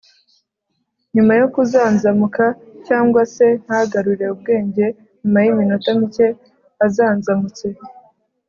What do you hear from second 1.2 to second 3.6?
yo kuzanzamuka cyangwa se